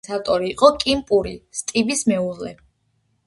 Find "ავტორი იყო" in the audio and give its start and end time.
0.21-0.69